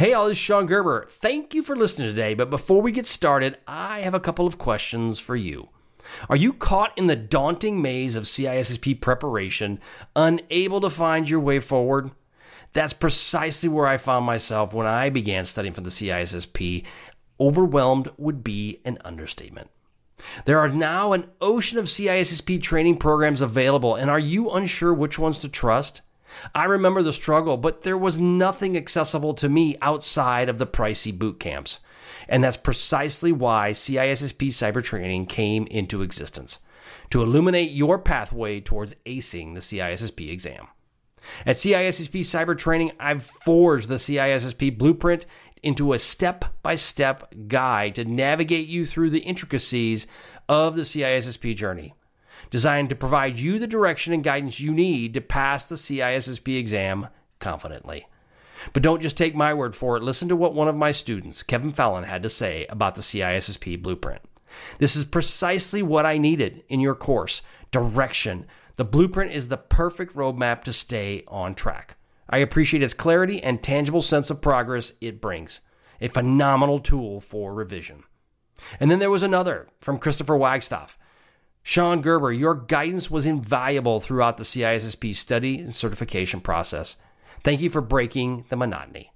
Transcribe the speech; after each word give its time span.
Hey, 0.00 0.14
all, 0.14 0.28
this 0.28 0.38
is 0.38 0.42
Shon 0.42 0.64
Gerber. 0.64 1.04
Thank 1.10 1.52
you 1.52 1.62
for 1.62 1.76
listening 1.76 2.08
today. 2.08 2.32
But 2.32 2.48
before 2.48 2.80
we 2.80 2.90
get 2.90 3.04
started, 3.04 3.58
I 3.66 4.00
have 4.00 4.14
a 4.14 4.18
couple 4.18 4.46
of 4.46 4.56
questions 4.56 5.20
for 5.20 5.36
you. 5.36 5.68
Are 6.30 6.36
you 6.36 6.54
caught 6.54 6.96
in 6.96 7.06
the 7.06 7.14
daunting 7.14 7.82
maze 7.82 8.16
of 8.16 8.24
CISSP 8.24 8.98
preparation, 9.02 9.78
unable 10.16 10.80
to 10.80 10.88
find 10.88 11.28
your 11.28 11.40
way 11.40 11.60
forward? 11.60 12.12
That's 12.72 12.94
precisely 12.94 13.68
where 13.68 13.86
I 13.86 13.98
found 13.98 14.24
myself 14.24 14.72
when 14.72 14.86
I 14.86 15.10
began 15.10 15.44
studying 15.44 15.74
for 15.74 15.82
the 15.82 15.90
CISSP. 15.90 16.86
Overwhelmed 17.38 18.08
would 18.16 18.42
be 18.42 18.80
an 18.86 18.96
understatement. 19.04 19.68
There 20.46 20.60
are 20.60 20.70
now 20.70 21.12
an 21.12 21.28
ocean 21.42 21.78
of 21.78 21.84
CISSP 21.84 22.62
training 22.62 22.96
programs 22.96 23.42
available, 23.42 23.96
and 23.96 24.08
are 24.08 24.18
you 24.18 24.48
unsure 24.48 24.94
which 24.94 25.18
ones 25.18 25.38
to 25.40 25.50
trust? 25.50 26.00
I 26.54 26.64
remember 26.64 27.02
the 27.02 27.12
struggle, 27.12 27.56
but 27.56 27.82
there 27.82 27.98
was 27.98 28.18
nothing 28.18 28.76
accessible 28.76 29.34
to 29.34 29.48
me 29.48 29.76
outside 29.82 30.48
of 30.48 30.58
the 30.58 30.66
pricey 30.66 31.16
boot 31.16 31.40
camps. 31.40 31.80
And 32.28 32.44
that's 32.44 32.56
precisely 32.56 33.32
why 33.32 33.70
CISSP 33.70 34.48
cyber 34.48 34.82
training 34.82 35.26
came 35.26 35.66
into 35.66 36.02
existence 36.02 36.60
to 37.10 37.22
illuminate 37.22 37.72
your 37.72 37.98
pathway 37.98 38.60
towards 38.60 38.94
acing 39.06 39.54
the 39.54 39.60
CISSP 39.60 40.30
exam. 40.30 40.68
At 41.44 41.56
CISSP 41.56 42.20
Cyber 42.20 42.56
Training, 42.56 42.92
I've 42.98 43.22
forged 43.22 43.88
the 43.88 43.96
CISSP 43.96 44.78
blueprint 44.78 45.26
into 45.62 45.92
a 45.92 45.98
step 45.98 46.46
by 46.62 46.74
step 46.76 47.34
guide 47.46 47.96
to 47.96 48.04
navigate 48.04 48.68
you 48.68 48.86
through 48.86 49.10
the 49.10 49.20
intricacies 49.20 50.06
of 50.48 50.76
the 50.76 50.82
CISSP 50.82 51.54
journey 51.54 51.94
designed 52.50 52.88
to 52.88 52.94
provide 52.94 53.38
you 53.38 53.58
the 53.58 53.66
direction 53.66 54.12
and 54.12 54.24
guidance 54.24 54.60
you 54.60 54.72
need 54.72 55.14
to 55.14 55.20
pass 55.20 55.64
the 55.64 55.74
CISSP 55.74 56.58
exam 56.58 57.08
confidently. 57.38 58.06
But 58.72 58.82
don't 58.82 59.02
just 59.02 59.16
take 59.16 59.34
my 59.34 59.54
word 59.54 59.74
for 59.74 59.96
it. 59.96 60.02
Listen 60.02 60.28
to 60.28 60.36
what 60.36 60.54
one 60.54 60.68
of 60.68 60.76
my 60.76 60.92
students, 60.92 61.42
Kevin 61.42 61.72
Fallon, 61.72 62.04
had 62.04 62.22
to 62.22 62.28
say 62.28 62.66
about 62.68 62.94
the 62.94 63.02
CISSP 63.02 63.82
blueprint. 63.82 64.20
This 64.78 64.96
is 64.96 65.04
precisely 65.04 65.82
what 65.82 66.06
I 66.06 66.18
needed 66.18 66.64
in 66.68 66.80
your 66.80 66.94
course 66.94 67.42
direction. 67.70 68.46
The 68.76 68.84
blueprint 68.84 69.32
is 69.32 69.48
the 69.48 69.56
perfect 69.56 70.14
roadmap 70.14 70.62
to 70.64 70.72
stay 70.72 71.24
on 71.28 71.54
track. 71.54 71.96
I 72.28 72.38
appreciate 72.38 72.82
its 72.82 72.94
clarity 72.94 73.42
and 73.42 73.62
tangible 73.62 74.02
sense 74.02 74.30
of 74.30 74.40
progress 74.40 74.92
it 75.00 75.20
brings. 75.20 75.60
A 76.00 76.08
phenomenal 76.08 76.78
tool 76.78 77.20
for 77.20 77.52
revision. 77.52 78.04
And 78.78 78.90
then 78.90 78.98
there 78.98 79.10
was 79.10 79.22
another 79.22 79.68
from 79.80 79.98
Christopher 79.98 80.36
Wagstaff. 80.36 80.98
Shon 81.62 82.00
Gerber, 82.00 82.32
your 82.32 82.54
guidance 82.54 83.10
was 83.10 83.26
invaluable 83.26 84.00
throughout 84.00 84.38
the 84.38 84.44
CISSP 84.44 85.14
study 85.14 85.60
and 85.60 85.74
certification 85.74 86.40
process. 86.40 86.96
Thank 87.44 87.60
you 87.60 87.70
for 87.70 87.80
breaking 87.80 88.46
the 88.48 88.56
monotony. 88.56 89.12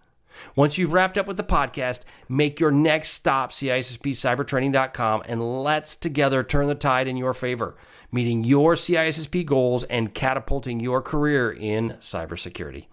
Once 0.56 0.78
you've 0.78 0.92
wrapped 0.92 1.16
up 1.16 1.26
with 1.26 1.36
the 1.36 1.44
podcast, 1.44 2.02
make 2.28 2.60
your 2.60 2.70
next 2.70 3.10
stop 3.10 3.50
CISSPcybertraining.com 3.52 5.22
and 5.26 5.62
let's 5.62 5.96
together 5.96 6.42
turn 6.42 6.66
the 6.66 6.74
tide 6.74 7.08
in 7.08 7.16
your 7.16 7.34
favor, 7.34 7.76
meeting 8.12 8.44
your 8.44 8.74
CISSP 8.74 9.46
goals 9.46 9.84
and 9.84 10.14
catapulting 10.14 10.80
your 10.80 11.00
career 11.00 11.50
in 11.50 11.90
cybersecurity. 12.00 12.86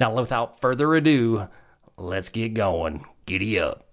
Now, 0.00 0.14
without 0.14 0.60
further 0.60 0.94
ado, 0.94 1.48
let's 1.96 2.30
get 2.30 2.54
going. 2.54 3.04
Giddy 3.26 3.58
up. 3.60 3.86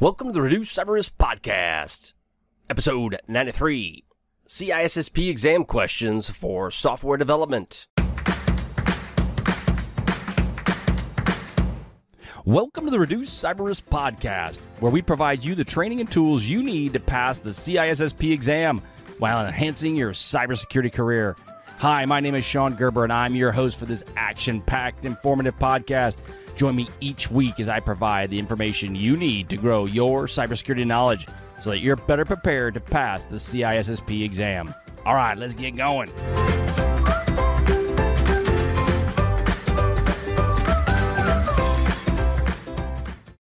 Welcome 0.00 0.28
to 0.28 0.32
the 0.32 0.42
Reduce 0.42 0.74
Cyber 0.74 0.94
Risk 0.94 1.16
Podcast, 1.18 2.12
episode 2.68 3.20
93 3.28 4.04
CISSP 4.48 5.28
exam 5.28 5.64
questions 5.64 6.30
for 6.30 6.70
software 6.70 7.16
development. 7.16 7.88
Welcome 12.44 12.84
to 12.84 12.92
the 12.92 13.00
Reduce 13.00 13.30
Cyber 13.30 13.66
Risk 13.66 13.86
Podcast, 13.86 14.60
where 14.78 14.92
we 14.92 15.02
provide 15.02 15.44
you 15.44 15.56
the 15.56 15.64
training 15.64 15.98
and 15.98 16.08
tools 16.08 16.44
you 16.44 16.62
need 16.62 16.92
to 16.92 17.00
pass 17.00 17.38
the 17.38 17.50
CISSP 17.50 18.30
exam 18.30 18.80
while 19.18 19.44
enhancing 19.44 19.96
your 19.96 20.12
cybersecurity 20.12 20.92
career. 20.92 21.34
Hi, 21.78 22.06
my 22.06 22.20
name 22.20 22.36
is 22.36 22.44
Shon 22.44 22.76
Gerber, 22.76 23.02
and 23.02 23.12
I'm 23.12 23.34
your 23.34 23.50
host 23.50 23.76
for 23.76 23.86
this 23.86 24.04
action 24.14 24.60
packed, 24.60 25.04
informative 25.04 25.58
podcast. 25.58 26.18
Join 26.54 26.76
me 26.76 26.86
each 27.00 27.32
week 27.32 27.58
as 27.58 27.68
I 27.68 27.80
provide 27.80 28.30
the 28.30 28.38
information 28.38 28.94
you 28.94 29.16
need 29.16 29.48
to 29.48 29.56
grow 29.56 29.86
your 29.86 30.26
cybersecurity 30.26 30.86
knowledge 30.86 31.26
so 31.60 31.70
that 31.70 31.78
you're 31.78 31.96
better 31.96 32.24
prepared 32.24 32.74
to 32.74 32.80
pass 32.80 33.24
the 33.24 33.36
CISSP 33.36 34.24
exam. 34.24 34.72
All 35.04 35.14
right, 35.14 35.36
let's 35.38 35.54
get 35.54 35.76
going. 35.76 36.10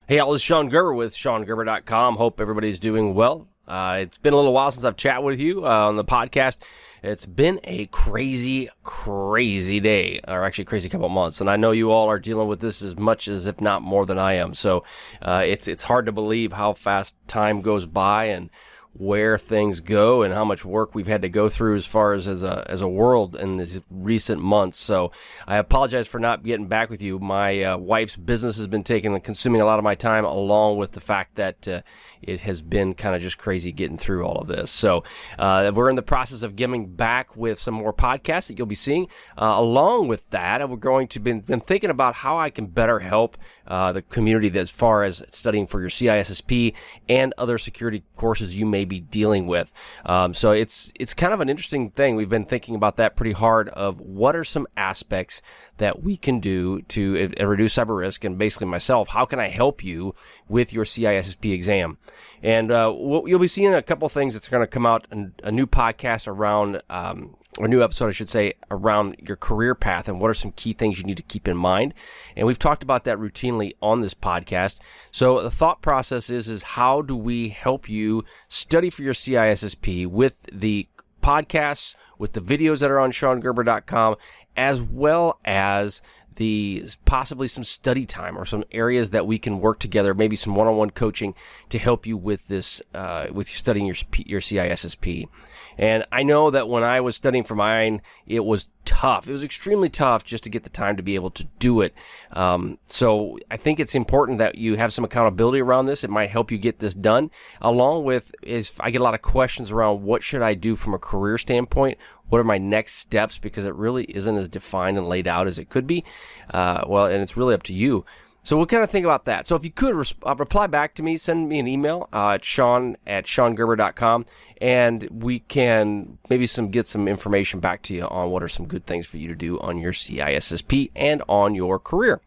Hey, 0.06 0.19
all, 0.19 0.33
this 0.33 0.41
is 0.41 0.44
Shon 0.44 0.69
Gerber 0.69 0.93
with 0.93 1.15
ShonGerber.com. 1.15 2.16
Hope 2.16 2.41
everybody's 2.41 2.81
doing 2.81 3.15
well. 3.15 3.50
Uh, 3.71 3.99
it's 4.01 4.19
been 4.19 4.33
a 4.33 4.37
little 4.37 4.53
while 4.53 4.73
since 4.73 4.85
I've 4.85 4.97
chatted 4.97 5.25
with 5.25 5.39
you 5.39 5.65
uh, 5.65 5.89
on 5.89 5.95
the 5.95 6.05
podcast. 6.05 6.59
It's 7.05 7.25
been 7.25 7.61
a 7.63 7.87
crazy, 7.87 8.69
crazy 8.83 9.79
day, 9.79 10.21
or 10.27 10.45
actually 10.45 10.65
crazy 10.65 10.89
couple 10.89 11.09
months, 11.09 11.41
and 11.41 11.49
I 11.49 11.55
know 11.55 11.71
you 11.71 11.93
all 11.93 12.09
are 12.09 12.19
dealing 12.19 12.49
with 12.49 12.61
this 12.61 12.83
as 12.83 12.97
much 12.97 13.29
as, 13.29 13.47
if 13.47 13.61
not 13.61 13.83
more, 13.83 14.05
than 14.05 14.19
I 14.19 14.35
am. 14.35 14.55
So 14.55 14.83
uh, 15.23 15.45
it's 15.47 15.69
it's 15.69 15.85
hard 15.85 16.07
to 16.07 16.13
believe 16.13 16.53
how 16.53 16.73
fast 16.73 17.15
time 17.29 17.63
goes 17.63 17.87
by 17.87 18.25
and 18.25 18.51
where 18.93 19.39
things 19.39 19.78
go 19.81 20.23
and 20.23 20.34
how 20.34 20.45
much 20.45 20.65
work 20.65 20.95
we've 20.95 21.06
had 21.06 21.23
to 21.23 21.28
go 21.28 21.49
through 21.49 21.77
as 21.77 21.87
far 21.87 22.12
as 22.12 22.27
as 22.27 22.43
a 22.43 22.65
as 22.69 22.81
a 22.81 22.89
world 22.89 23.37
in 23.37 23.56
these 23.56 23.81
recent 23.89 24.41
months. 24.41 24.81
So 24.81 25.12
I 25.47 25.56
apologize 25.59 26.09
for 26.09 26.19
not 26.19 26.43
getting 26.43 26.67
back 26.67 26.91
with 26.91 27.01
you. 27.01 27.19
My 27.19 27.62
uh, 27.62 27.77
wife's 27.78 28.17
business 28.17 28.56
has 28.56 28.67
been 28.67 28.83
taking 28.83 29.19
consuming 29.21 29.61
a 29.61 29.65
lot 29.65 29.78
of 29.78 29.84
my 29.84 29.95
time, 29.95 30.25
along 30.25 30.78
with 30.78 30.93
the 30.93 31.01
fact 31.01 31.37
that 31.37 31.69
uh, 31.69 31.83
it 32.21 32.41
has 32.41 32.62
been 32.62 32.95
kind 32.95 33.15
of 33.15 33.23
just 33.23 33.39
crazy 33.39 33.71
getting 33.73 33.97
through 33.97 34.25
all 34.25 34.39
of 34.39 34.49
this. 34.49 34.71
So 34.71 35.05
uh, 35.39 35.71
we're 35.75 35.89
in 35.89 35.97
the 35.97 36.03
process 36.03 36.43
of 36.43 36.57
getting 36.57 36.95
back 36.95 37.37
with 37.37 37.61
some 37.61 37.75
more 37.75 37.93
podcasts 37.93 38.49
that 38.49 38.59
you'll 38.59 38.67
be 38.67 38.75
seeing. 38.75 39.07
Uh, 39.41 39.55
along 39.57 40.09
with 40.09 40.28
that, 40.31 40.69
we're 40.69 40.77
going 40.77 41.07
to 41.09 41.21
been 41.21 41.41
been 41.41 41.61
thinking 41.61 41.91
about 41.91 42.17
how 42.17 42.37
I 42.37 42.51
can 42.51 42.67
better 42.67 42.99
help 42.99 43.39
uh, 43.71 43.93
the 43.93 44.03
community 44.03 44.59
as 44.59 44.69
far 44.69 45.05
as 45.05 45.23
studying 45.31 45.67
for 45.67 45.81
your 45.81 45.89
CISSP 45.89 46.75
and 47.09 47.33
other 47.39 47.57
security 47.57 48.03
courses 48.17 48.57
you 48.57 48.67
may 48.67 48.85
be 48.85 48.99
dealing 48.99 49.47
with. 49.47 49.73
Um, 50.05 50.35
so 50.35 50.51
it's 50.51 50.93
it's 50.99 51.15
kind 51.15 51.33
of 51.33 51.41
an 51.41 51.49
interesting 51.49 51.91
thing. 51.93 52.17
We've 52.17 52.29
been 52.29 52.45
thinking 52.45 52.75
about 52.75 52.97
that 52.97 53.15
pretty 53.15 53.33
hard. 53.33 53.69
Of 53.71 54.01
what 54.01 54.35
are 54.35 54.43
some 54.43 54.67
aspects 54.77 55.41
that 55.79 56.03
we 56.03 56.17
can 56.17 56.41
do 56.41 56.83
to 56.83 57.33
uh, 57.41 57.47
reduce 57.47 57.77
cyber 57.77 57.97
risk, 57.97 58.25
and 58.25 58.37
basically 58.37 58.67
myself, 58.67 59.09
how 59.09 59.25
can 59.25 59.39
I 59.39 59.49
help 59.49 59.85
you 59.85 60.15
with 60.49 60.73
your 60.73 60.85
CISSP 60.85 61.53
exam? 61.53 61.99
And 62.43 62.73
uh, 62.73 62.93
we'll, 62.93 63.29
you'll 63.29 63.39
be 63.39 63.47
seeing 63.49 63.73
a 63.73 63.83
couple 63.83 64.09
things 64.09 64.35
that's 64.35 64.49
going 64.49 64.63
to 64.63 64.67
come 64.67 64.85
out, 64.85 65.07
a 65.45 65.53
new 65.53 65.67
podcast 65.67 66.27
around. 66.27 66.83
Um, 66.91 67.37
a 67.59 67.69
new 67.69 67.83
episode, 67.83 68.09
I 68.09 68.12
should 68.12 68.31
say, 68.31 68.55
around 68.71 69.16
your 69.27 69.37
career 69.37 69.75
path 69.75 70.09
and 70.09 70.21
what 70.21 70.31
are 70.31 70.34
some 70.34 70.53
key 70.53 70.72
things 70.72 70.99
you 70.99 71.05
need 71.05 71.16
to 71.16 71.22
keep 71.22 71.49
in 71.49 71.56
mind. 71.56 71.94
And 72.37 72.47
we've 72.47 72.59
talked 72.59 72.83
about 72.83 73.05
that 73.05 73.19
routinely 73.19 73.72
on 73.83 74.00
this 74.00 74.15
podcast. 74.15 74.78
So 75.11 75.43
the 75.43 75.50
thought 75.50 75.83
process 75.83 76.31
is, 76.31 76.49
is 76.49 76.62
how 76.62 77.03
do 77.03 77.16
we 77.16 77.49
help 77.49 77.89
you 77.89 78.25
study 78.49 78.89
for 78.89 79.03
your 79.03 79.15
CISSP 79.15 80.06
with 80.06 80.43
the 80.53 80.89
podcasts, 81.22 81.94
with 82.19 82.33
the 82.33 82.41
videos 82.41 82.81
that 82.81 82.91
are 82.91 83.00
on 83.00 83.12
ShonGerber.com, 83.12 84.16
as 84.56 84.81
well 84.81 85.41
as 85.44 86.03
the 86.41 86.87
possibly 87.05 87.47
some 87.47 87.62
study 87.62 88.06
time 88.06 88.39
or 88.39 88.47
some 88.47 88.65
areas 88.73 89.11
that 89.11 89.27
we 89.27 89.39
can 89.39 89.61
work 89.61 89.78
together, 89.78 90.15
maybe 90.15 90.37
some 90.37 90.55
one-on-one 90.55 90.89
coaching 90.89 91.34
to 91.69 91.78
help 91.78 92.06
you 92.06 92.17
with 92.17 92.49
this, 92.49 92.81
uh, 92.95 93.27
with 93.31 93.47
studying 93.47 93.84
your 93.84 93.97
your 94.25 94.41
CISSP. 94.41 95.28
And 95.77 96.06
I 96.11 96.23
know 96.23 96.51
that 96.51 96.67
when 96.67 96.83
I 96.83 97.03
was 97.03 97.15
studying 97.15 97.45
for 97.45 97.55
mine, 97.55 98.01
it 98.27 98.43
was 98.43 98.69
tough. 98.91 99.28
It 99.28 99.33
was 99.33 99.45
extremely 99.45 99.89
tough 99.89 100.25
just 100.25 100.43
to 100.43 100.51
get 100.51 100.65
the 100.65 100.69
time 100.69 100.97
to 100.97 101.03
be 101.03 101.15
able 101.15 101.31
to 101.31 101.45
do 101.61 101.81
it. 101.81 101.95
Um, 102.33 102.77
so 102.89 103.39
I 103.49 103.56
think 103.56 103.78
it's 103.78 103.95
important 103.95 104.39
that 104.39 104.57
you 104.57 104.75
have 104.75 104.92
some 104.92 105.04
accountability 105.04 105.60
around 105.60 105.87
this. 105.87 106.03
It 106.03 106.10
might 106.10 106.31
help 106.31 106.51
you 106.51 106.59
get 106.59 106.81
this 106.81 106.92
done. 106.92 107.31
Along 107.60 108.03
with 108.03 108.34
is 108.42 108.72
I 108.81 108.91
get 108.91 109.01
a 109.01 109.04
lot 109.04 109.15
of 109.15 109.22
questions 109.22 109.71
around 109.71 110.03
what 110.03 110.25
should 110.25 110.42
I 110.42 110.54
do 110.54 110.75
from 110.75 110.95
a 110.95 110.98
career 110.98 111.39
standpoint. 111.39 111.98
What 112.31 112.41
are 112.41 112.45
my 112.45 112.59
next 112.59 112.95
steps? 112.95 113.39
Because 113.39 113.65
it 113.65 113.77
really 113.77 114.04
isn't 114.04 114.37
as 114.37 114.48
defined 114.48 114.98
and 114.98 115.09
laid 115.09 115.28
out 115.28 115.47
as 115.47 115.60
it 115.60 115.69
could 115.69 115.87
be. 115.87 116.04
Uh, 116.53 116.83
well, 116.89 117.07
and 117.07 117.22
it's 117.22 117.37
really 117.37 117.54
up 117.54 117.63
to 117.65 117.75
you. 117.75 118.04
So 118.51 118.57
we'll 118.57 118.67
kind 118.67 118.83
of 118.83 118.91
think 118.91 119.05
about 119.05 119.27
that. 119.27 119.47
So 119.47 119.55
if 119.55 119.63
you 119.63 119.71
could 119.71 119.95
res- 119.95 120.15
uh, 120.27 120.35
reply 120.37 120.67
back 120.67 120.97
to 120.97 121.05
me, 121.05 121.17
send 121.19 121.49
me 121.49 121.61
an 121.61 121.69
email 121.69 122.09
uh, 122.13 122.31
at 122.31 122.45
shon 122.45 122.97
at 123.07 123.25
shongerber.com 123.25 124.27
and 124.61 125.09
we 125.09 125.39
can 125.39 126.19
maybe 126.29 126.49
some 126.49 126.71
get 126.71 126.89
some 126.89 127.07
information 127.07 127.61
back 127.61 127.81
to 127.83 127.95
you 127.95 128.09
on 128.09 128.33
what 128.33 128.43
are 128.43 128.49
some 128.49 128.67
good 128.67 128.87
things 128.87 129.07
for 129.07 129.19
you 129.19 129.29
to 129.29 129.37
do 129.37 129.61
on 129.61 129.79
your 129.79 129.93
CISSP 129.93 130.91
and 130.97 131.23
on 131.29 131.55
your 131.55 131.79
career. 131.79 132.21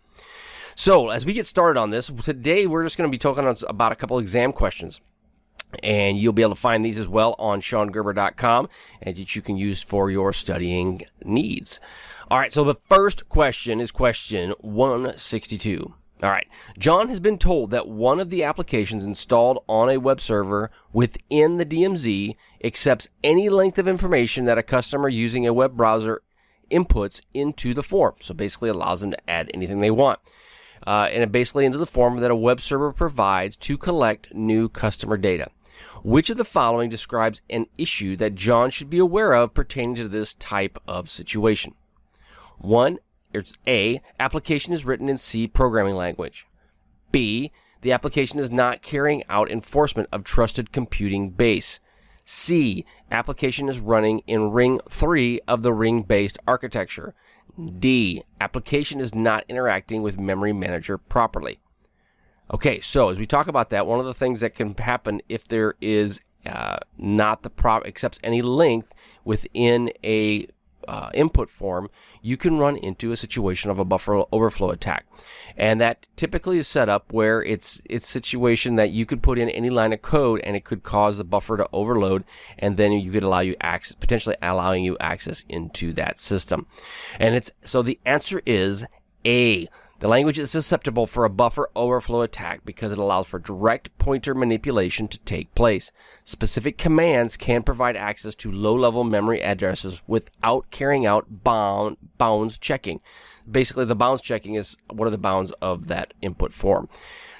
So 0.76 1.10
as 1.10 1.26
we 1.26 1.34
get 1.34 1.46
started 1.46 1.78
on 1.78 1.90
this, 1.90 2.08
today 2.08 2.68
we're 2.68 2.84
just 2.84 2.98
going 2.98 3.10
to 3.10 3.14
be 3.14 3.18
talking 3.18 3.44
about 3.68 3.92
a 3.92 3.96
couple 3.98 4.18
exam 4.18 4.54
questions. 4.54 5.02
And 5.84 6.18
you'll 6.18 6.32
be 6.32 6.44
able 6.44 6.56
to 6.56 6.62
find 6.62 6.86
these 6.86 7.00
as 7.00 7.10
well 7.10 7.36
on 7.38 7.60
shongerber.com 7.60 8.70
and 9.02 9.18
that 9.18 9.36
you 9.36 9.42
can 9.42 9.58
use 9.58 9.84
for 9.84 10.10
your 10.10 10.32
studying 10.32 11.02
needs. 11.26 11.82
All 12.32 12.40
right, 12.40 12.54
so 12.54 12.64
the 12.64 12.76
first 12.76 13.28
question 13.28 13.82
is 13.82 13.92
question 13.92 14.54
162. 14.62 15.96
All 16.24 16.30
right. 16.30 16.48
John 16.80 17.10
has 17.10 17.20
been 17.20 17.38
told 17.38 17.72
that 17.72 17.90
one 17.90 18.22
of 18.22 18.30
the 18.30 18.44
applications 18.44 19.04
installed 19.04 19.62
on 19.68 19.90
a 19.90 19.98
web 19.98 20.22
server 20.22 20.72
within 20.94 21.58
the 21.58 21.66
DMZ 21.66 22.38
accepts 22.64 23.10
any 23.26 23.50
length 23.50 23.78
of 23.78 23.90
information 23.90 24.46
that 24.46 24.58
a 24.58 24.64
customer 24.64 25.10
using 25.10 25.46
a 25.46 25.52
web 25.52 25.76
browser 25.76 26.22
inputs 26.72 27.22
into 27.34 27.74
the 27.74 27.84
form. 27.84 28.16
So 28.22 28.34
basically 28.34 28.70
allows 28.70 29.02
them 29.02 29.12
to 29.12 29.30
add 29.30 29.52
anything 29.54 29.82
they 29.82 29.92
want. 29.92 30.20
Uh, 30.88 31.10
and 31.12 31.30
basically 31.30 31.66
into 31.66 31.78
the 31.78 31.86
form 31.86 32.18
that 32.22 32.32
a 32.32 32.36
web 32.36 32.62
server 32.62 32.94
provides 32.94 33.58
to 33.58 33.78
collect 33.78 34.34
new 34.34 34.70
customer 34.70 35.18
data. 35.18 35.50
Which 36.04 36.30
of 36.30 36.38
the 36.38 36.46
following 36.46 36.90
describes 36.90 37.42
an 37.50 37.66
issue 37.78 38.16
that 38.18 38.36
John 38.36 38.70
should 38.70 38.90
be 38.90 39.00
aware 39.00 39.34
of 39.34 39.54
pertaining 39.54 39.96
to 39.96 40.08
this 40.08 40.34
type 40.36 40.80
of 40.88 41.10
situation? 41.10 41.76
One, 42.60 42.98
it's 43.34 43.58
A, 43.68 44.02
application 44.20 44.74
is 44.74 44.86
written 44.86 45.10
in 45.10 45.18
C 45.18 45.48
programming 45.48 45.96
language. 45.96 46.48
B, 47.12 47.52
the 47.82 47.92
application 47.92 48.40
is 48.40 48.50
not 48.50 48.82
carrying 48.82 49.24
out 49.30 49.52
enforcement 49.52 50.10
of 50.12 50.24
trusted 50.24 50.72
computing 50.72 51.32
base. 51.32 51.80
C, 52.26 52.86
application 53.12 53.68
is 53.68 53.80
running 53.80 54.20
in 54.20 54.52
ring 54.52 54.80
3 54.90 55.42
of 55.48 55.64
the 55.64 55.74
ring 55.74 56.04
based 56.04 56.38
architecture. 56.48 57.14
D, 57.80 58.24
application 58.40 59.00
is 59.00 59.14
not 59.14 59.44
interacting 59.50 60.02
with 60.02 60.20
memory 60.20 60.54
manager 60.54 60.98
properly. 60.98 61.60
Okay, 62.54 62.80
so 62.80 63.10
as 63.10 63.20
we 63.20 63.26
talk 63.26 63.48
about 63.48 63.70
that, 63.70 63.88
one 63.88 64.00
of 64.00 64.06
the 64.06 64.14
things 64.14 64.40
that 64.40 64.56
can 64.56 64.76
happen 64.76 65.22
if 65.28 65.48
there 65.48 65.76
is 65.82 66.22
uh, 66.46 66.78
not 66.98 67.44
the 67.44 67.50
prop 67.50 67.86
accepts 67.86 68.20
any 68.24 68.42
length 68.42 68.94
within 69.24 69.92
a 70.04 70.48
uh, 70.88 71.10
input 71.14 71.50
form, 71.50 71.90
you 72.22 72.38
can 72.38 72.58
run 72.58 72.78
into 72.78 73.12
a 73.12 73.16
situation 73.16 73.70
of 73.70 73.80
a 73.80 73.86
buffer 73.86 74.24
overflow 74.32 74.70
attack, 74.70 75.06
and 75.58 75.80
that 75.82 76.08
typically 76.16 76.58
is 76.58 76.68
set 76.68 76.90
up 76.90 77.12
where 77.12 77.44
it's 77.44 77.82
it's 77.90 78.08
situation 78.08 78.76
that 78.76 78.92
you 78.92 79.06
could 79.06 79.22
put 79.22 79.40
in 79.40 79.50
any 79.50 79.70
line 79.70 79.94
of 79.94 80.02
code 80.02 80.40
and 80.44 80.56
it 80.56 80.64
could 80.64 80.84
cause 80.84 81.18
the 81.18 81.24
buffer 81.24 81.58
to 81.58 81.68
overload, 81.74 82.24
and 82.60 82.78
then 82.78 82.92
you 82.92 83.12
could 83.12 83.24
allow 83.24 83.40
you 83.40 83.56
access 83.62 83.96
potentially 83.96 84.36
allowing 84.42 84.84
you 84.84 84.98
access 85.00 85.46
into 85.50 85.94
that 85.94 86.20
system, 86.20 86.66
and 87.20 87.36
it's 87.36 87.52
so 87.64 87.82
the 87.82 88.00
answer 88.06 88.42
is 88.46 88.86
A. 89.26 89.68
The 90.04 90.10
language 90.10 90.38
is 90.38 90.52
susceptible 90.52 91.08
for 91.08 91.24
a 91.24 91.30
buffer 91.30 91.70
overflow 91.78 92.24
attack 92.24 92.66
because 92.66 92.92
it 92.92 93.00
allows 93.00 93.26
for 93.26 93.40
direct 93.40 93.98
pointer 94.00 94.36
manipulation 94.36 95.08
to 95.08 95.18
take 95.20 95.56
place. 95.56 95.94
Specific 96.26 96.78
commands 96.78 97.38
can 97.38 97.64
provide 97.64 97.96
access 97.96 98.36
to 98.36 98.52
low 98.52 98.76
level 98.76 99.06
memory 99.06 99.42
addresses 99.42 100.02
without 100.06 100.70
carrying 100.72 101.06
out 101.06 101.46
bound, 101.46 101.96
bounds 102.18 102.58
checking. 102.58 103.00
Basically, 103.50 103.86
the 103.86 103.96
bounds 103.96 104.22
checking 104.22 104.56
is 104.56 104.76
what 104.92 105.08
are 105.08 105.10
the 105.10 105.18
bounds 105.18 105.54
of 105.62 105.88
that 105.88 106.14
input 106.22 106.52
form. 106.52 106.90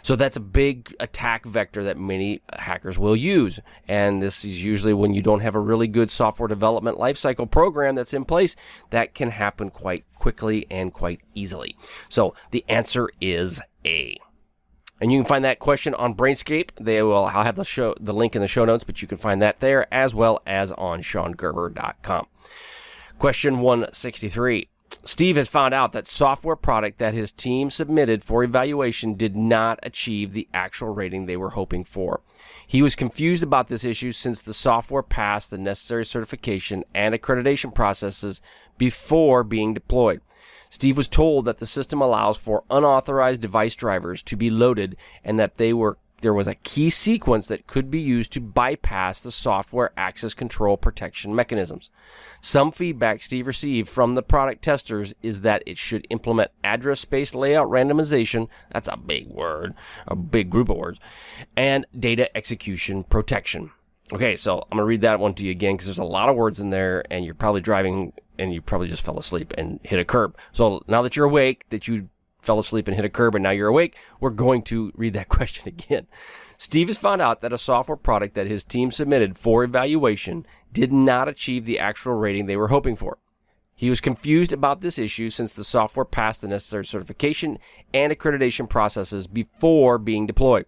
So 0.04 0.18
that's 0.18 0.36
a 0.36 0.42
big 0.42 0.94
attack 1.00 1.46
vector 1.46 1.86
that 1.86 1.98
many 1.98 2.42
hackers 2.52 3.00
will 3.00 3.16
use. 3.16 3.60
And 3.88 4.22
this 4.22 4.44
is 4.44 4.64
usually 4.64 4.94
when 4.94 5.14
you 5.14 5.22
don't 5.22 5.40
have 5.40 5.56
a 5.56 5.60
really 5.60 5.88
good 5.88 6.12
software 6.12 6.50
development 6.50 6.98
lifecycle 6.98 7.50
program 7.50 7.96
that's 7.96 8.14
in 8.14 8.26
place 8.26 8.56
that 8.90 9.16
can 9.16 9.32
happen 9.32 9.70
quite 9.70 10.04
quickly 10.14 10.68
and 10.70 10.94
quite 10.94 11.22
easily. 11.34 11.78
So 12.10 12.36
the 12.52 12.66
answer 12.68 13.10
is 13.22 13.62
A. 13.86 14.18
And 15.00 15.12
you 15.12 15.20
can 15.20 15.26
find 15.26 15.46
that 15.46 15.60
question 15.60 15.94
on 15.94 16.16
Brainscape. 16.16 16.72
They 16.80 17.02
will 17.02 17.26
I'll 17.26 17.44
have 17.44 17.56
the 17.56 17.66
show 17.66 17.96
the 18.00 18.14
link 18.14 18.36
in 18.36 18.42
the 18.42 18.48
show 18.48 18.66
notes, 18.66 18.84
but 18.84 19.02
you 19.02 19.08
can 19.08 19.18
find 19.18 19.42
that 19.42 19.62
there 19.62 19.92
as 19.94 20.14
well 20.14 20.42
as 20.46 20.72
on 20.74 21.02
ShonGerber.com. 21.02 22.28
Question 23.18 23.60
163. 23.60 24.70
Steve 25.04 25.36
has 25.36 25.48
found 25.48 25.74
out 25.74 25.92
that 25.92 26.08
software 26.08 26.56
product 26.56 26.98
that 27.00 27.14
his 27.14 27.32
team 27.32 27.70
submitted 27.70 28.24
for 28.24 28.44
evaluation 28.44 29.16
did 29.16 29.36
not 29.36 29.80
achieve 29.84 30.32
the 30.32 30.48
actual 30.54 30.90
rating 30.90 31.26
they 31.26 31.38
were 31.38 31.52
hoping 31.52 31.84
for. 31.84 32.22
He 32.68 32.82
was 32.82 32.96
confused 32.96 33.44
about 33.44 33.68
this 33.68 33.84
issue 33.84 34.12
since 34.12 34.42
the 34.42 34.54
software 34.54 35.04
passed 35.04 35.50
the 35.50 35.58
necessary 35.58 36.06
certification 36.06 36.84
and 36.94 37.14
accreditation 37.14 37.74
processes 37.74 38.42
before 38.78 39.44
being 39.44 39.74
deployed. 39.74 40.22
Steve 40.70 40.98
was 40.98 41.08
told 41.08 41.46
that 41.46 41.60
the 41.60 41.68
system 41.68 42.02
allows 42.02 42.38
for 42.38 42.64
unauthorized 42.70 43.42
device 43.42 43.76
drivers 43.76 44.24
to 44.24 44.36
be 44.36 44.50
loaded 44.50 44.98
and 45.24 45.40
that 45.40 45.58
they 45.58 45.72
were 45.72 46.00
there 46.24 46.34
was 46.34 46.48
a 46.48 46.56
key 46.56 46.90
sequence 46.90 47.48
that 47.48 47.68
could 47.68 47.92
be 47.92 48.00
used 48.00 48.32
to 48.32 48.42
bypass 48.42 49.20
the 49.20 49.32
software 49.32 49.92
access 49.96 50.34
control 50.34 50.78
protection 50.78 51.36
mechanisms. 51.36 51.92
Some 52.42 52.72
feedback 52.72 53.22
Steve 53.22 53.46
received 53.46 53.90
from 53.90 54.16
the 54.16 54.24
product 54.24 54.64
testers 54.64 55.14
is 55.22 55.42
that 55.42 55.64
it 55.68 55.78
should 55.78 56.08
implement 56.10 56.52
address 56.64 57.02
space 57.02 57.36
layout 57.36 57.68
randomization. 57.68 58.48
That's 58.72 58.88
a 58.88 58.98
big 58.98 59.28
word, 59.28 59.76
a 60.08 60.16
big 60.16 60.50
group 60.50 60.70
of 60.70 60.78
words, 60.78 61.00
and 61.56 61.86
data 61.98 62.36
execution 62.36 63.04
protection. 63.04 63.72
Okay, 64.14 64.36
so 64.36 64.66
I'm 64.72 64.78
to 64.78 64.84
read 64.84 65.02
that 65.02 65.20
one 65.20 65.34
to 65.36 65.46
you 65.46 65.52
again 65.52 65.74
because 65.74 65.88
there's 65.88 65.98
a 66.00 66.04
lot 66.04 66.30
of 66.30 66.36
words 66.36 66.60
in 66.60 66.70
there 66.70 67.04
and 67.12 67.26
you're 67.26 67.34
probably 67.34 67.62
driving 67.62 68.14
and 68.40 68.54
you 68.54 68.62
probably 68.62 68.88
just 68.88 69.06
fell 69.06 69.20
asleep 69.20 69.54
and 69.58 69.80
hit 69.84 70.00
a 70.00 70.06
curb. 70.06 70.38
So 70.52 70.82
now 70.88 71.02
that 71.02 71.16
you're 71.16 71.26
awake, 71.26 71.66
that 71.70 71.88
you 71.88 72.10
fell 72.44 72.60
asleep 72.60 72.88
and 72.88 72.96
hit 72.96 73.06
a 73.06 73.10
curb 73.10 73.36
and 73.36 73.44
now 73.44 73.50
you're 73.52 73.68
awake, 73.68 73.98
we're 74.20 74.30
going 74.30 74.62
to 74.64 74.92
read 74.96 75.14
that 75.14 75.30
question 75.30 75.68
again. 75.68 76.08
Steve 76.58 76.88
has 76.88 76.98
found 76.98 77.22
out 77.22 77.42
that 77.42 77.54
a 77.54 77.58
software 77.58 77.98
product 77.98 78.36
that 78.36 78.48
his 78.48 78.64
team 78.64 78.92
submitted 78.92 79.38
for 79.38 79.64
evaluation 79.64 80.46
did 80.72 80.94
not 80.94 81.28
achieve 81.28 81.66
the 81.66 81.80
actual 81.80 82.14
rating 82.14 82.46
they 82.46 82.58
were 82.58 82.70
hoping 82.70 82.96
for. 82.96 83.18
He 83.76 83.90
was 83.90 84.02
confused 84.02 84.54
about 84.54 84.82
this 84.82 85.00
issue 85.00 85.30
since 85.30 85.52
the 85.52 85.64
software 85.64 86.06
passed 86.06 86.42
the 86.42 86.48
necessary 86.48 86.86
certification 86.86 87.58
and 87.94 88.14
accreditation 88.14 88.70
processes 88.70 89.26
before 89.26 89.98
being 89.98 90.28
deployed. 90.28 90.66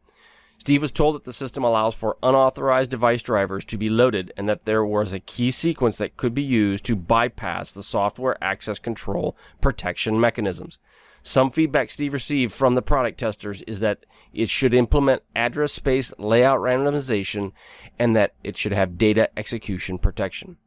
Steve 0.57 0.81
was 0.81 0.92
told 0.92 1.16
that 1.16 1.25
the 1.25 1.33
system 1.33 1.63
allows 1.63 1.94
for 1.94 2.18
unauthorized 2.24 2.89
device 2.89 3.21
drivers 3.21 3.63
to 3.66 3.78
be 3.78 3.89
loaded 3.89 4.33
and 4.36 4.50
that 4.50 4.66
there 4.66 4.83
was 4.83 5.13
a 5.13 5.19
key 5.19 5.51
sequence 5.51 5.98
that 5.98 6.18
could 6.18 6.33
be 6.33 6.42
used 6.42 6.83
to 6.86 6.95
bypass 6.95 7.71
the 7.71 7.83
software 7.83 8.42
access 8.44 8.80
control 8.80 9.38
protection 9.62 10.19
mechanisms. 10.19 10.80
Some 11.25 11.50
feedback 11.50 11.89
Steve 11.89 12.13
received 12.13 12.54
from 12.54 12.75
the 12.75 12.83
product 12.83 13.19
testers 13.19 13.63
is 13.63 13.80
that 13.80 14.06
it 14.31 14.48
should 14.48 14.75
implement 14.75 15.24
address 15.36 15.72
space 15.72 16.13
layout 16.19 16.60
randomization 16.60 17.51
and 17.98 18.16
that 18.16 18.36
it 18.44 18.56
should 18.56 18.74
have 18.74 19.00
data 19.00 19.31
execution 19.36 19.98
protection. 19.98 20.57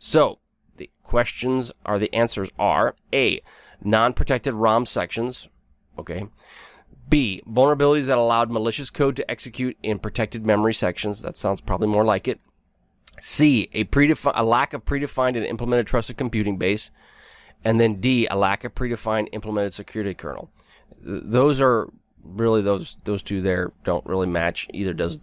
So, 0.00 0.40
the 0.76 0.90
questions 1.04 1.70
are 1.84 2.00
the 2.00 2.12
answers 2.12 2.50
are 2.58 2.96
A, 3.12 3.40
non-protected 3.80 4.54
ROM 4.54 4.86
sections, 4.86 5.46
okay. 5.96 6.26
B, 7.08 7.44
vulnerabilities 7.48 8.06
that 8.06 8.18
allowed 8.18 8.50
malicious 8.50 8.90
code 8.90 9.14
to 9.14 9.30
execute 9.30 9.78
in 9.84 10.00
protected 10.00 10.44
memory 10.44 10.74
sections. 10.74 11.22
That 11.22 11.36
sounds 11.36 11.60
probably 11.60 11.86
more 11.86 12.04
like 12.04 12.26
it. 12.26 12.40
C, 13.20 13.70
a, 13.72 13.84
predefi- 13.84 14.32
a 14.34 14.42
lack 14.42 14.72
of 14.72 14.84
predefined 14.84 15.36
and 15.36 15.46
implemented 15.46 15.86
trusted 15.86 16.16
computing 16.16 16.58
base 16.58 16.90
and 17.64 17.80
then 17.80 18.00
D, 18.00 18.26
a 18.30 18.36
lack 18.36 18.64
of 18.64 18.74
predefined 18.74 19.28
implemented 19.32 19.74
security 19.74 20.14
kernel. 20.14 20.50
Those 21.02 21.60
are 21.60 21.88
really 22.34 22.62
those 22.62 22.96
those 23.04 23.22
two 23.22 23.40
there 23.40 23.72
don't 23.84 24.04
really 24.06 24.26
match. 24.26 24.66
Either 24.72 24.92
does 24.92 25.18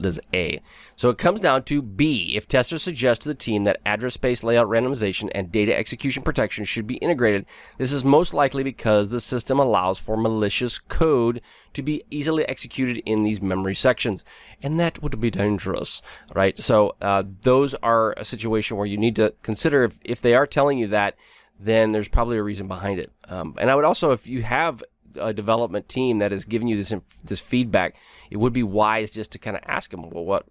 does 0.00 0.20
A. 0.34 0.60
So 0.96 1.10
it 1.10 1.18
comes 1.18 1.40
down 1.40 1.64
to 1.64 1.82
B. 1.82 2.34
If 2.36 2.46
testers 2.46 2.82
suggest 2.82 3.22
to 3.22 3.28
the 3.28 3.34
team 3.34 3.64
that 3.64 3.80
address 3.86 4.14
space 4.14 4.44
layout 4.44 4.68
randomization 4.68 5.30
and 5.34 5.50
data 5.50 5.76
execution 5.76 6.22
protection 6.22 6.64
should 6.64 6.86
be 6.86 6.96
integrated, 6.96 7.46
this 7.78 7.92
is 7.92 8.04
most 8.04 8.34
likely 8.34 8.62
because 8.62 9.08
the 9.08 9.20
system 9.20 9.58
allows 9.58 9.98
for 9.98 10.16
malicious 10.16 10.78
code 10.78 11.40
to 11.72 11.82
be 11.82 12.04
easily 12.10 12.46
executed 12.46 13.02
in 13.06 13.22
these 13.22 13.40
memory 13.40 13.74
sections, 13.74 14.24
and 14.62 14.78
that 14.78 15.02
would 15.02 15.18
be 15.20 15.30
dangerous, 15.30 16.02
right? 16.34 16.60
So 16.60 16.96
uh, 17.00 17.24
those 17.42 17.74
are 17.76 18.12
a 18.12 18.24
situation 18.24 18.76
where 18.76 18.86
you 18.86 18.98
need 18.98 19.16
to 19.16 19.34
consider 19.42 19.84
if 19.84 19.98
if 20.04 20.20
they 20.20 20.34
are 20.34 20.46
telling 20.46 20.78
you 20.78 20.88
that 20.88 21.16
then 21.64 21.92
there's 21.92 22.08
probably 22.08 22.38
a 22.38 22.42
reason 22.42 22.66
behind 22.66 22.98
it. 22.98 23.12
Um, 23.28 23.54
and 23.58 23.70
I 23.70 23.74
would 23.74 23.84
also, 23.84 24.12
if 24.12 24.26
you 24.26 24.42
have 24.42 24.82
a 25.16 25.32
development 25.32 25.88
team 25.88 26.18
that 26.18 26.32
is 26.32 26.44
giving 26.44 26.68
you 26.68 26.76
this 26.76 26.92
this 27.24 27.40
feedback, 27.40 27.96
it 28.30 28.38
would 28.38 28.52
be 28.52 28.62
wise 28.62 29.12
just 29.12 29.32
to 29.32 29.38
kind 29.38 29.56
of 29.56 29.62
ask 29.66 29.90
them, 29.90 30.08
well, 30.10 30.24
what, 30.24 30.46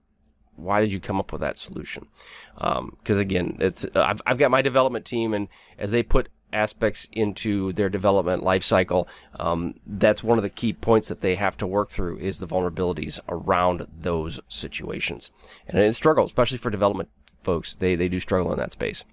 why 0.55 0.79
did 0.79 0.93
you 0.93 0.99
come 0.99 1.19
up 1.19 1.31
with 1.31 1.41
that 1.41 1.57
solution? 1.57 2.07
Because 2.55 3.17
um, 3.17 3.19
again, 3.19 3.57
it's 3.59 3.85
I've 3.95 4.21
I've 4.25 4.37
got 4.37 4.51
my 4.51 4.61
development 4.61 5.05
team, 5.05 5.33
and 5.33 5.47
as 5.77 5.91
they 5.91 6.03
put 6.03 6.29
aspects 6.53 7.07
into 7.13 7.71
their 7.73 7.89
development 7.89 8.43
life 8.43 8.63
cycle, 8.63 9.07
um, 9.39 9.75
that's 9.85 10.23
one 10.23 10.37
of 10.37 10.43
the 10.43 10.49
key 10.49 10.73
points 10.73 11.07
that 11.07 11.21
they 11.21 11.35
have 11.35 11.57
to 11.57 11.67
work 11.67 11.89
through 11.89 12.17
is 12.17 12.39
the 12.39 12.47
vulnerabilities 12.47 13.19
around 13.29 13.87
those 13.99 14.39
situations, 14.47 15.31
and 15.67 15.77
it 15.77 15.95
struggles, 15.95 16.29
especially 16.29 16.57
for 16.57 16.69
development 16.69 17.09
folks. 17.39 17.75
They 17.75 17.95
they 17.95 18.07
do 18.07 18.19
struggle 18.19 18.51
in 18.53 18.59
that 18.59 18.71
space. 18.71 19.03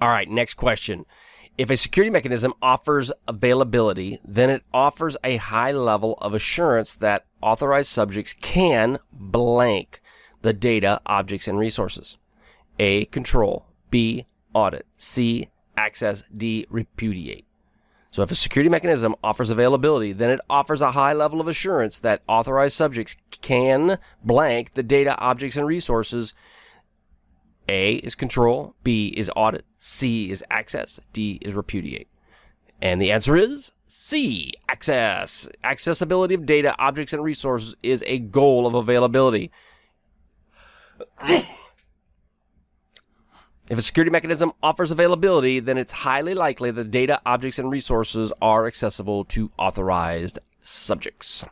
All 0.00 0.08
right, 0.08 0.28
next 0.28 0.54
question. 0.54 1.06
If 1.56 1.70
a 1.70 1.76
security 1.76 2.10
mechanism 2.10 2.52
offers 2.60 3.12
availability, 3.28 4.18
then 4.24 4.50
it 4.50 4.64
offers 4.72 5.16
a 5.22 5.36
high 5.36 5.70
level 5.70 6.14
of 6.20 6.34
assurance 6.34 6.94
that 6.94 7.26
authorized 7.40 7.90
subjects 7.90 8.32
can 8.32 8.98
blank 9.12 10.00
the 10.42 10.52
data, 10.52 11.00
objects, 11.06 11.46
and 11.46 11.56
resources. 11.56 12.18
A. 12.80 13.04
Control. 13.06 13.66
B. 13.90 14.26
Audit. 14.52 14.84
C. 14.98 15.48
Access. 15.76 16.24
D. 16.36 16.66
Repudiate. 16.70 17.46
So 18.10 18.22
if 18.22 18.32
a 18.32 18.34
security 18.34 18.68
mechanism 18.68 19.14
offers 19.22 19.50
availability, 19.50 20.12
then 20.12 20.30
it 20.30 20.40
offers 20.50 20.80
a 20.80 20.92
high 20.92 21.12
level 21.12 21.40
of 21.40 21.46
assurance 21.46 22.00
that 22.00 22.22
authorized 22.26 22.76
subjects 22.76 23.16
can 23.30 23.98
blank 24.24 24.72
the 24.72 24.82
data, 24.82 25.16
objects, 25.18 25.56
and 25.56 25.66
resources. 25.66 26.34
A 27.68 27.94
is 27.94 28.14
control, 28.14 28.74
B 28.82 29.08
is 29.16 29.30
audit, 29.34 29.64
C 29.78 30.30
is 30.30 30.44
access, 30.50 31.00
D 31.12 31.38
is 31.42 31.54
repudiate. 31.54 32.08
And 32.82 33.00
the 33.00 33.12
answer 33.12 33.36
is 33.36 33.72
C, 33.86 34.52
access. 34.68 35.48
Accessibility 35.62 36.34
of 36.34 36.46
data, 36.46 36.74
objects, 36.78 37.12
and 37.12 37.22
resources 37.22 37.76
is 37.82 38.02
a 38.06 38.18
goal 38.18 38.66
of 38.66 38.74
availability. 38.74 39.50
If 43.70 43.78
a 43.78 43.80
security 43.80 44.10
mechanism 44.10 44.52
offers 44.62 44.90
availability, 44.90 45.58
then 45.58 45.78
it's 45.78 45.92
highly 45.92 46.34
likely 46.34 46.70
that 46.70 46.90
data, 46.90 47.22
objects, 47.24 47.58
and 47.58 47.70
resources 47.70 48.30
are 48.42 48.66
accessible 48.66 49.24
to 49.24 49.50
authorized 49.56 50.38
subjects. 50.60 51.44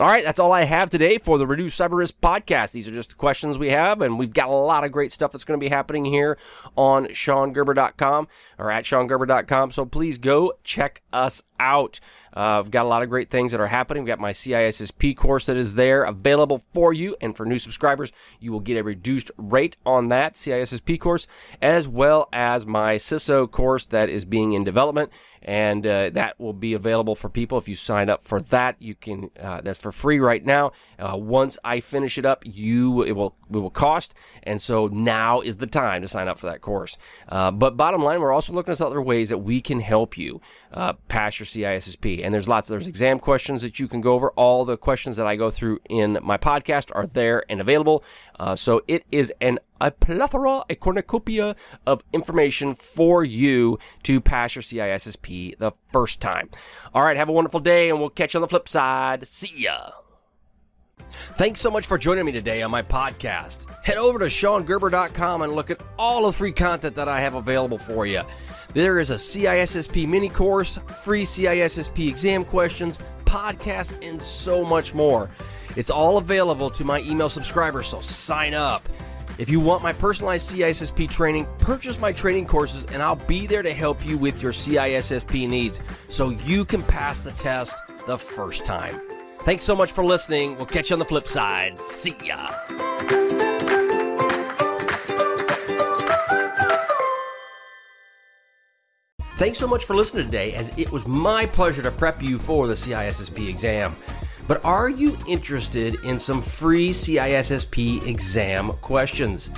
All 0.00 0.06
right, 0.06 0.22
that's 0.22 0.38
all 0.38 0.52
I 0.52 0.62
have 0.62 0.90
today 0.90 1.18
for 1.18 1.38
the 1.38 1.46
Reduce 1.46 1.76
Cyber 1.76 1.96
Risk 1.96 2.20
podcast. 2.20 2.70
These 2.70 2.86
are 2.86 2.92
just 2.92 3.08
the 3.08 3.14
questions 3.16 3.58
we 3.58 3.70
have, 3.70 4.00
and 4.00 4.16
we've 4.16 4.32
got 4.32 4.48
a 4.48 4.52
lot 4.52 4.84
of 4.84 4.92
great 4.92 5.10
stuff 5.10 5.32
that's 5.32 5.44
going 5.44 5.58
to 5.58 5.64
be 5.64 5.70
happening 5.70 6.04
here 6.04 6.38
on 6.76 7.06
ShonGerber.com 7.06 8.28
or 8.58 8.70
at 8.70 8.84
ShonGerber.com. 8.84 9.72
So 9.72 9.84
please 9.84 10.16
go 10.16 10.52
check 10.62 11.02
us 11.12 11.42
out. 11.58 12.00
Uh, 12.36 12.60
I've 12.60 12.70
got 12.70 12.84
a 12.84 12.88
lot 12.88 13.02
of 13.02 13.08
great 13.08 13.30
things 13.30 13.52
that 13.52 13.60
are 13.60 13.66
happening. 13.66 14.04
We've 14.04 14.08
got 14.08 14.20
my 14.20 14.32
CISSP 14.32 15.16
course 15.16 15.46
that 15.46 15.56
is 15.56 15.74
there 15.74 16.04
available 16.04 16.62
for 16.72 16.92
you. 16.92 17.16
And 17.20 17.36
for 17.36 17.44
new 17.44 17.58
subscribers, 17.58 18.12
you 18.38 18.52
will 18.52 18.60
get 18.60 18.76
a 18.76 18.84
reduced 18.84 19.30
rate 19.36 19.76
on 19.84 20.08
that 20.08 20.34
CISSP 20.34 21.00
course, 21.00 21.26
as 21.60 21.88
well 21.88 22.28
as 22.32 22.66
my 22.66 22.96
CISO 22.96 23.50
course 23.50 23.86
that 23.86 24.08
is 24.08 24.24
being 24.24 24.52
in 24.52 24.62
development. 24.62 25.10
And 25.40 25.86
uh, 25.86 26.10
that 26.10 26.38
will 26.40 26.52
be 26.52 26.74
available 26.74 27.14
for 27.14 27.28
people 27.28 27.58
if 27.58 27.68
you 27.68 27.76
sign 27.76 28.10
up 28.10 28.26
for 28.26 28.40
that. 28.40 28.76
You 28.80 28.96
can 28.96 29.30
uh, 29.40 29.60
that's 29.60 29.78
for 29.78 29.92
free 29.92 30.18
right 30.18 30.44
now. 30.44 30.72
Uh, 30.98 31.16
once 31.16 31.56
I 31.62 31.78
finish 31.78 32.18
it 32.18 32.26
up, 32.26 32.42
you 32.44 33.04
it 33.04 33.12
will 33.12 33.36
it 33.48 33.56
will 33.56 33.70
cost, 33.70 34.14
and 34.42 34.60
so 34.60 34.88
now 34.88 35.40
is 35.40 35.58
the 35.58 35.68
time 35.68 36.02
to 36.02 36.08
sign 36.08 36.26
up 36.26 36.38
for 36.38 36.46
that 36.46 36.60
course. 36.60 36.98
Uh, 37.28 37.52
but 37.52 37.76
bottom 37.76 38.02
line, 38.02 38.20
we're 38.20 38.32
also 38.32 38.52
looking 38.52 38.72
at 38.72 38.80
other 38.80 39.00
ways 39.00 39.28
that 39.28 39.38
we 39.38 39.60
can 39.60 39.78
help 39.78 40.18
you 40.18 40.40
uh, 40.72 40.94
pass 41.06 41.38
your 41.38 41.46
CISSP. 41.48 42.24
And 42.24 42.32
there's 42.32 42.48
lots, 42.48 42.68
there's 42.68 42.86
exam 42.86 43.18
questions 43.18 43.62
that 43.62 43.78
you 43.78 43.88
can 43.88 44.00
go 44.00 44.14
over. 44.14 44.30
All 44.30 44.64
the 44.64 44.76
questions 44.76 45.16
that 45.16 45.26
I 45.26 45.36
go 45.36 45.50
through 45.50 45.80
in 45.88 46.18
my 46.22 46.38
podcast 46.38 46.90
are 46.94 47.06
there 47.06 47.44
and 47.48 47.60
available. 47.60 48.04
Uh, 48.38 48.56
so 48.56 48.82
it 48.86 49.04
is 49.10 49.32
an 49.40 49.58
a 49.80 49.90
plethora, 49.90 50.64
a 50.68 50.74
cornucopia 50.74 51.54
of 51.86 52.02
information 52.12 52.74
for 52.74 53.24
you 53.24 53.78
to 54.02 54.20
pass 54.20 54.56
your 54.56 54.62
CISSP 54.62 55.56
the 55.58 55.72
first 55.92 56.20
time. 56.20 56.50
All 56.94 57.02
right, 57.02 57.16
have 57.16 57.28
a 57.28 57.32
wonderful 57.32 57.60
day, 57.60 57.88
and 57.88 58.00
we'll 58.00 58.10
catch 58.10 58.34
you 58.34 58.38
on 58.38 58.42
the 58.42 58.48
flip 58.48 58.68
side. 58.68 59.26
See 59.26 59.52
ya. 59.54 59.90
Thanks 61.10 61.60
so 61.60 61.70
much 61.70 61.86
for 61.86 61.96
joining 61.96 62.24
me 62.24 62.32
today 62.32 62.62
on 62.62 62.70
my 62.70 62.82
podcast. 62.82 63.68
Head 63.84 63.96
over 63.96 64.18
to 64.18 64.26
ShonGerber.com 64.26 65.42
and 65.42 65.52
look 65.52 65.70
at 65.70 65.80
all 65.98 66.26
the 66.26 66.32
free 66.32 66.52
content 66.52 66.96
that 66.96 67.08
I 67.08 67.20
have 67.20 67.34
available 67.34 67.78
for 67.78 68.06
you. 68.06 68.22
There 68.74 68.98
is 68.98 69.10
a 69.10 69.14
CISSP 69.14 70.06
mini 70.06 70.28
course, 70.28 70.78
free 71.02 71.24
CISSP 71.24 72.08
exam 72.08 72.44
questions, 72.44 72.98
podcast, 73.24 74.06
and 74.06 74.22
so 74.22 74.64
much 74.64 74.94
more. 74.94 75.30
It's 75.76 75.90
all 75.90 76.18
available 76.18 76.70
to 76.70 76.84
my 76.84 77.00
email 77.00 77.28
subscribers, 77.28 77.88
so 77.88 78.00
sign 78.00 78.54
up. 78.54 78.82
If 79.38 79.48
you 79.48 79.60
want 79.60 79.82
my 79.82 79.92
personalized 79.92 80.52
CISSP 80.52 81.08
training, 81.08 81.46
purchase 81.58 81.98
my 82.00 82.10
training 82.10 82.46
courses 82.46 82.84
and 82.86 83.00
I'll 83.00 83.16
be 83.16 83.46
there 83.46 83.62
to 83.62 83.72
help 83.72 84.04
you 84.04 84.18
with 84.18 84.42
your 84.42 84.52
CISSP 84.52 85.48
needs 85.48 85.80
so 86.08 86.30
you 86.30 86.64
can 86.64 86.82
pass 86.82 87.20
the 87.20 87.32
test 87.32 87.76
the 88.06 88.18
first 88.18 88.66
time. 88.66 89.00
Thanks 89.40 89.62
so 89.62 89.76
much 89.76 89.92
for 89.92 90.04
listening. 90.04 90.56
We'll 90.56 90.66
catch 90.66 90.90
you 90.90 90.94
on 90.94 90.98
the 90.98 91.04
flip 91.04 91.28
side. 91.28 91.78
See 91.80 92.16
ya. 92.24 92.48
Thanks 99.38 99.56
so 99.56 99.66
much 99.68 99.84
for 99.84 99.94
listening 99.94 100.26
today, 100.26 100.52
as 100.54 100.76
it 100.76 100.90
was 100.90 101.06
my 101.06 101.46
pleasure 101.46 101.80
to 101.82 101.92
prep 101.92 102.20
you 102.20 102.40
for 102.40 102.66
the 102.66 102.74
CISSP 102.74 103.48
exam. 103.48 103.94
But 104.48 104.64
are 104.64 104.88
you 104.88 105.16
interested 105.28 105.94
in 106.02 106.18
some 106.18 106.42
free 106.42 106.88
CISSP 106.88 108.04
exam 108.04 108.72
questions? 108.82 109.50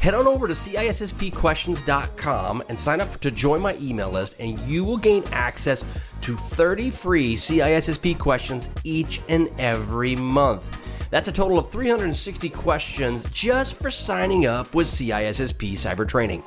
Head 0.00 0.14
on 0.14 0.28
over 0.28 0.46
to 0.46 0.54
CISSPquestions.com 0.54 2.62
and 2.68 2.78
sign 2.78 3.00
up 3.00 3.10
to 3.18 3.32
join 3.32 3.60
my 3.60 3.76
email 3.78 4.08
list, 4.08 4.36
and 4.38 4.60
you 4.60 4.84
will 4.84 4.98
gain 4.98 5.24
access 5.32 5.84
to 6.20 6.36
30 6.36 6.90
free 6.90 7.34
CISSP 7.34 8.16
questions 8.20 8.70
each 8.84 9.20
and 9.28 9.50
every 9.58 10.14
month. 10.14 10.78
That's 11.10 11.26
a 11.26 11.32
total 11.32 11.58
of 11.58 11.72
360 11.72 12.50
questions 12.50 13.26
just 13.32 13.82
for 13.82 13.90
signing 13.90 14.46
up 14.46 14.76
with 14.76 14.86
CISSP 14.86 15.72
Cyber 15.72 16.06
Training. 16.06 16.44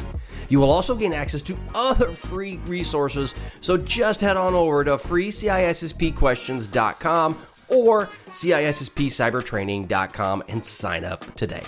You 0.49 0.59
will 0.59 0.71
also 0.71 0.95
gain 0.95 1.13
access 1.13 1.41
to 1.43 1.55
other 1.75 2.13
free 2.13 2.57
resources, 2.65 3.35
so 3.61 3.77
just 3.77 4.19
head 4.21 4.37
on 4.37 4.53
over 4.53 4.83
to 4.83 4.97
freecisspquestions.com 4.97 7.37
or 7.69 8.07
CISSPcybertraining.com 8.27 10.43
and 10.47 10.63
sign 10.63 11.03
up 11.03 11.35
today. 11.35 11.63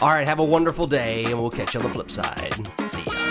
All 0.00 0.08
right, 0.08 0.26
have 0.26 0.40
a 0.40 0.44
wonderful 0.44 0.86
day, 0.86 1.26
and 1.26 1.38
we'll 1.38 1.50
catch 1.50 1.74
you 1.74 1.80
on 1.80 1.86
the 1.86 1.92
flip 1.92 2.10
side. 2.10 2.54
See 2.88 3.02
ya. 3.04 3.25